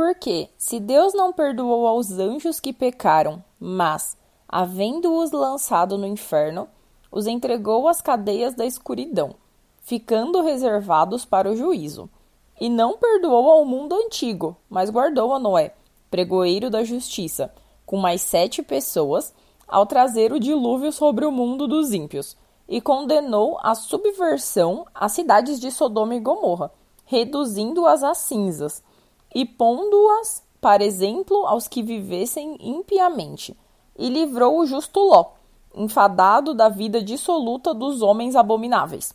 Porque, 0.00 0.48
se 0.56 0.80
Deus 0.80 1.12
não 1.12 1.30
perdoou 1.30 1.86
aos 1.86 2.10
anjos 2.12 2.58
que 2.58 2.72
pecaram, 2.72 3.44
mas, 3.60 4.16
havendo-os 4.48 5.30
lançado 5.30 5.98
no 5.98 6.06
inferno, 6.06 6.66
os 7.12 7.26
entregou 7.26 7.86
às 7.86 8.00
cadeias 8.00 8.54
da 8.54 8.64
escuridão, 8.64 9.34
ficando 9.82 10.40
reservados 10.40 11.26
para 11.26 11.50
o 11.50 11.54
juízo. 11.54 12.08
E 12.58 12.70
não 12.70 12.96
perdoou 12.96 13.50
ao 13.50 13.66
mundo 13.66 13.94
antigo, 13.94 14.56
mas 14.70 14.88
guardou 14.88 15.34
a 15.34 15.38
Noé, 15.38 15.74
pregoeiro 16.10 16.70
da 16.70 16.82
justiça, 16.82 17.52
com 17.84 17.98
mais 17.98 18.22
sete 18.22 18.62
pessoas, 18.62 19.34
ao 19.68 19.84
trazer 19.84 20.32
o 20.32 20.40
dilúvio 20.40 20.92
sobre 20.92 21.26
o 21.26 21.30
mundo 21.30 21.68
dos 21.68 21.92
ímpios, 21.92 22.38
e 22.66 22.80
condenou 22.80 23.58
a 23.62 23.74
subversão 23.74 24.86
às 24.94 25.12
cidades 25.12 25.60
de 25.60 25.70
Sodoma 25.70 26.14
e 26.14 26.20
Gomorra, 26.20 26.72
reduzindo-as 27.04 28.02
a 28.02 28.14
cinzas, 28.14 28.82
e 29.34 29.44
pondo-as 29.44 30.42
para 30.60 30.84
exemplo 30.84 31.46
aos 31.46 31.66
que 31.66 31.82
vivessem 31.82 32.56
impiamente, 32.60 33.56
e 33.98 34.08
livrou 34.08 34.58
o 34.58 34.66
justo 34.66 35.00
Ló, 35.00 35.32
enfadado 35.74 36.54
da 36.54 36.68
vida 36.68 37.02
dissoluta 37.02 37.72
dos 37.72 38.02
homens 38.02 38.36
abomináveis. 38.36 39.14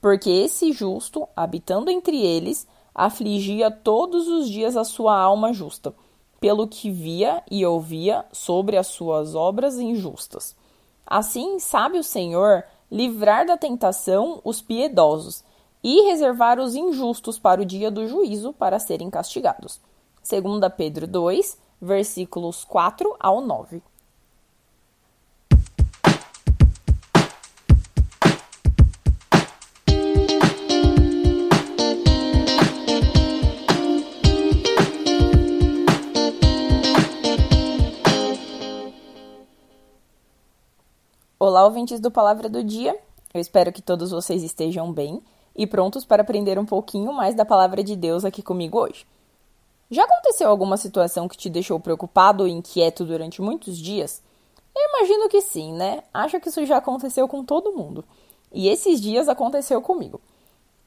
Porque 0.00 0.30
esse 0.30 0.72
justo, 0.72 1.28
habitando 1.34 1.90
entre 1.90 2.20
eles, 2.22 2.66
afligia 2.94 3.70
todos 3.70 4.28
os 4.28 4.48
dias 4.48 4.76
a 4.76 4.84
sua 4.84 5.18
alma 5.18 5.52
justa, 5.52 5.94
pelo 6.40 6.68
que 6.68 6.90
via 6.90 7.42
e 7.50 7.66
ouvia 7.66 8.24
sobre 8.32 8.76
as 8.76 8.86
suas 8.86 9.34
obras 9.34 9.78
injustas. 9.78 10.56
Assim 11.06 11.58
sabe 11.58 11.98
o 11.98 12.04
Senhor 12.04 12.64
livrar 12.90 13.46
da 13.46 13.56
tentação 13.56 14.40
os 14.44 14.62
piedosos 14.62 15.42
e 15.82 16.02
reservar 16.02 16.58
os 16.58 16.74
injustos 16.74 17.38
para 17.38 17.62
o 17.62 17.64
dia 17.64 17.90
do 17.90 18.06
juízo 18.06 18.52
para 18.52 18.78
serem 18.78 19.10
castigados. 19.10 19.80
2 20.28 20.72
Pedro 20.76 21.06
2, 21.06 21.58
versículos 21.80 22.64
4 22.64 23.16
ao 23.18 23.40
9. 23.40 23.82
Olá, 41.40 41.64
ouvintes 41.64 41.98
do 41.98 42.10
Palavra 42.10 42.48
do 42.48 42.62
Dia. 42.62 42.98
Eu 43.32 43.40
espero 43.40 43.72
que 43.72 43.80
todos 43.80 44.10
vocês 44.10 44.42
estejam 44.42 44.92
bem 44.92 45.22
e 45.58 45.66
prontos 45.66 46.04
para 46.04 46.22
aprender 46.22 46.56
um 46.56 46.64
pouquinho 46.64 47.12
mais 47.12 47.34
da 47.34 47.44
palavra 47.44 47.82
de 47.82 47.96
Deus 47.96 48.24
aqui 48.24 48.40
comigo 48.40 48.78
hoje. 48.78 49.04
Já 49.90 50.04
aconteceu 50.04 50.48
alguma 50.48 50.76
situação 50.76 51.26
que 51.26 51.36
te 51.36 51.50
deixou 51.50 51.80
preocupado 51.80 52.44
ou 52.44 52.48
inquieto 52.48 53.04
durante 53.04 53.42
muitos 53.42 53.76
dias? 53.76 54.22
Eu 54.76 54.82
imagino 54.90 55.28
que 55.28 55.40
sim, 55.40 55.72
né? 55.72 56.04
Acho 56.14 56.38
que 56.38 56.48
isso 56.48 56.64
já 56.64 56.76
aconteceu 56.76 57.26
com 57.26 57.44
todo 57.44 57.72
mundo. 57.72 58.04
E 58.52 58.68
esses 58.68 59.00
dias 59.00 59.28
aconteceu 59.28 59.82
comigo. 59.82 60.20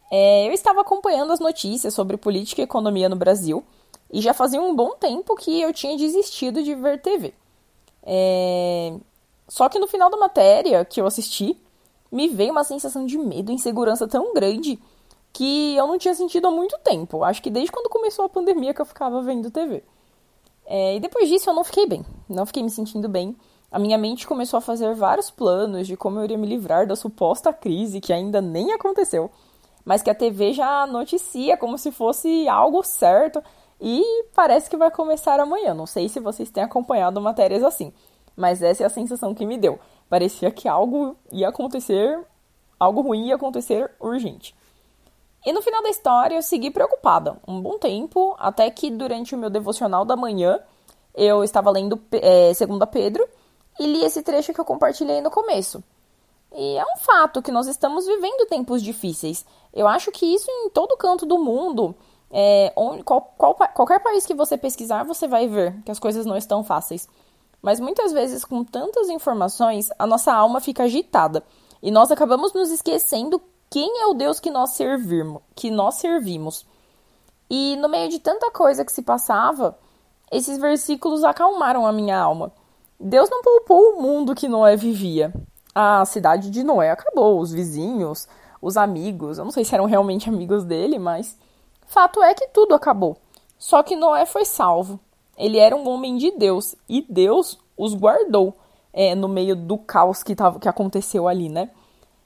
É, 0.10 0.48
eu 0.48 0.54
estava 0.54 0.82
acompanhando 0.82 1.34
as 1.34 1.40
notícias 1.40 1.94
sobre 1.94 2.16
política 2.16 2.62
e 2.62 2.64
economia 2.64 3.10
no 3.10 3.16
Brasil 3.18 3.64
e 4.12 4.22
já 4.22 4.34
fazia 4.34 4.62
um 4.62 4.74
bom 4.74 4.92
tempo 4.92 5.36
que 5.36 5.62
eu 5.62 5.74
tinha 5.74 5.98
desistido 5.98 6.64
de 6.64 6.76
ver 6.76 7.02
TV. 7.02 7.34
É, 8.04 8.94
só 9.50 9.68
que 9.68 9.80
no 9.80 9.88
final 9.88 10.10
da 10.10 10.18
matéria 10.18 10.86
que 10.86 11.02
eu 11.02 11.06
assisti, 11.06 11.58
me 12.12 12.28
veio 12.28 12.52
uma 12.52 12.64
sensação 12.64 13.06
de 13.06 13.18
medo 13.18 13.52
e 13.52 13.56
insegurança 13.56 14.08
tão 14.08 14.34
grande 14.34 14.80
que 15.32 15.76
eu 15.76 15.88
não 15.88 15.98
tinha 15.98 16.14
sentido 16.14 16.48
há 16.48 16.52
muito 16.52 16.78
tempo. 16.80 17.24
Acho 17.24 17.42
que 17.42 17.50
desde 17.50 17.72
quando 17.72 17.90
começou 17.90 18.26
a 18.26 18.30
pandemia 18.30 18.74
que 18.74 18.82
eu 18.82 18.86
ficava 18.86 19.22
vendo 19.22 19.50
TV. 19.50 19.84
É, 20.66 20.98
e 20.98 21.00
depois 21.00 21.30
disso 21.30 21.50
eu 21.50 21.54
não 21.54 21.64
fiquei 21.64 21.88
bem, 21.88 22.06
não 22.30 22.46
fiquei 22.46 22.62
me 22.62 22.70
sentindo 22.70 23.08
bem. 23.08 23.36
A 23.72 23.80
minha 23.80 23.98
mente 23.98 24.28
começou 24.28 24.58
a 24.58 24.62
fazer 24.62 24.94
vários 24.94 25.32
planos 25.32 25.88
de 25.88 25.96
como 25.96 26.20
eu 26.20 26.26
iria 26.26 26.38
me 26.38 26.46
livrar 26.48 26.86
da 26.86 26.96
suposta 26.96 27.54
crise 27.54 28.02
que 28.02 28.12
ainda 28.12 28.42
nem 28.42 28.74
aconteceu, 28.74 29.32
mas 29.86 30.02
que 30.02 30.10
a 30.10 30.16
TV 30.16 30.52
já 30.52 30.86
noticia 30.86 31.56
como 31.56 31.78
se 31.78 31.92
fosse 31.92 32.48
algo 32.50 32.84
certo 32.84 33.42
e 33.80 34.26
parece 34.36 34.70
que 34.70 34.76
vai 34.76 34.92
começar 34.92 35.40
amanhã. 35.40 35.74
Não 35.74 35.86
sei 35.86 36.10
se 36.10 36.20
vocês 36.20 36.50
têm 36.50 36.64
acompanhado 36.64 37.22
matérias 37.22 37.64
assim 37.64 37.94
mas 38.36 38.62
essa 38.62 38.84
é 38.84 38.86
a 38.86 38.90
sensação 38.90 39.34
que 39.34 39.46
me 39.46 39.58
deu. 39.58 39.80
Parecia 40.12 40.52
que 40.52 40.68
algo 40.68 41.16
ia 41.32 41.48
acontecer, 41.48 42.20
algo 42.78 43.00
ruim 43.00 43.28
ia 43.28 43.36
acontecer 43.36 43.90
urgente. 43.98 44.54
E 45.46 45.54
no 45.54 45.62
final 45.62 45.82
da 45.82 45.90
história 45.90 46.36
eu 46.36 46.42
segui 46.42 46.70
preocupada 46.70 47.38
um 47.48 47.62
bom 47.62 47.80
tempo, 47.80 48.36
até 48.38 48.70
que 48.70 48.92
durante 48.92 49.34
o 49.34 49.38
meu 49.38 49.50
devocional 49.50 50.04
da 50.04 50.18
manhã 50.18 50.60
eu 51.16 51.46
estava 51.46 51.72
lendo 51.72 51.98
é, 52.12 52.54
Segunda 52.54 52.86
Pedro 52.86 53.26
e 53.80 53.88
li 53.88 54.04
esse 54.04 54.22
trecho 54.22 54.54
que 54.54 54.60
eu 54.60 54.66
compartilhei 54.66 55.22
no 55.22 55.32
começo. 55.32 55.82
E 56.54 56.76
é 56.76 56.84
um 56.84 56.98
fato 56.98 57.42
que 57.42 57.50
nós 57.50 57.68
estamos 57.68 58.06
vivendo 58.06 58.50
tempos 58.50 58.84
difíceis. 58.84 59.46
Eu 59.74 59.88
acho 59.88 60.12
que 60.12 60.26
isso 60.26 60.52
em 60.52 60.70
todo 60.72 60.98
canto 60.98 61.26
do 61.26 61.38
mundo, 61.38 61.96
é, 62.30 62.74
onde, 62.76 63.02
qual, 63.02 63.34
qual, 63.38 63.56
qualquer 63.56 64.04
país 64.04 64.26
que 64.26 64.34
você 64.34 64.58
pesquisar, 64.58 65.04
você 65.04 65.26
vai 65.26 65.48
ver 65.48 65.74
que 65.86 65.92
as 65.92 66.00
coisas 66.00 66.26
não 66.26 66.36
estão 66.36 66.66
fáceis. 66.66 67.08
Mas 67.62 67.80
muitas 67.80 68.12
vezes, 68.12 68.44
com 68.44 68.64
tantas 68.64 69.10
informações, 69.10 69.90
a 70.00 70.08
nossa 70.08 70.34
alma 70.34 70.60
fica 70.60 70.84
agitada 70.84 71.44
e 71.82 71.92
nós 71.92 72.12
acabamos 72.12 72.54
nos 72.54 72.72
esquecendo 72.72 73.42
quem 73.70 74.02
é 74.02 74.08
o 74.08 74.14
Deus 74.14 74.40
que 74.40 74.50
nós 74.50 74.72
servimos, 74.72 75.42
que 75.56 75.72
nós 75.72 75.96
servimos. 75.96 76.66
E 77.50 77.76
no 77.78 77.88
meio 77.88 78.10
de 78.10 78.20
tanta 78.20 78.52
coisa 78.52 78.84
que 78.84 78.92
se 78.92 79.02
passava, 79.02 79.78
esses 80.32 80.58
versículos 80.58 81.24
acalmaram 81.24 81.86
a 81.86 81.92
minha 81.92 82.18
alma. 82.18 82.52
Deus 83.00 83.30
não 83.30 83.42
poupou 83.42 83.94
o 83.94 84.02
mundo 84.02 84.36
que 84.36 84.48
Noé 84.48 84.76
vivia. 84.76 85.34
A 85.74 86.06
cidade 86.06 86.50
de 86.50 86.64
Noé 86.64 86.92
acabou, 86.92 87.40
os 87.40 87.52
vizinhos, 87.52 88.28
os 88.62 88.78
amigos, 88.78 89.38
eu 89.38 89.46
não 89.46 89.52
sei 89.52 89.66
se 89.66 89.74
eram 89.74 89.86
realmente 89.86 90.30
amigos 90.30 90.64
dele, 90.64 91.00
mas 91.00 91.38
fato 91.88 92.22
é 92.22 92.34
que 92.34 92.48
tudo 92.50 92.76
acabou. 92.76 93.18
Só 93.58 93.82
que 93.82 93.96
Noé 93.96 94.26
foi 94.26 94.46
salvo. 94.46 95.00
Ele 95.42 95.58
era 95.58 95.76
um 95.76 95.90
homem 95.90 96.18
de 96.18 96.30
Deus 96.32 96.76
e 96.88 97.04
Deus 97.10 97.58
os 97.76 97.96
guardou 97.96 98.56
é, 98.94 99.16
no 99.16 99.28
meio 99.28 99.56
do 99.56 99.76
caos 99.76 100.22
que, 100.22 100.36
tava, 100.36 100.60
que 100.60 100.70
aconteceu 100.70 101.28
ali, 101.28 101.50
né? 101.50 101.72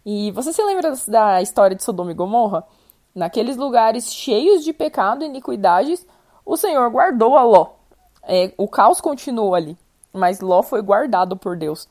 E 0.06 0.32
você 0.32 0.52
se 0.52 0.62
lembra 0.62 0.94
da 1.08 1.42
história 1.42 1.76
de 1.76 1.84
Sodoma 1.84 2.12
e 2.12 2.14
Gomorra? 2.14 2.68
Naqueles 3.16 3.56
lugares 3.56 4.14
cheios 4.14 4.66
de 4.66 4.74
pecado 4.74 5.24
e 5.24 5.28
iniquidades, 5.28 6.06
o 6.46 6.58
Senhor 6.58 6.90
guardou 6.92 7.38
a 7.38 7.44
Ló. 7.44 7.70
É, 8.24 8.54
o 8.58 8.68
caos 8.68 9.00
continuou 9.00 9.56
ali, 9.56 9.78
mas 10.12 10.42
Ló 10.42 10.62
foi 10.62 10.82
guardado 10.82 11.38
por 11.38 11.56
Deus. 11.56 11.88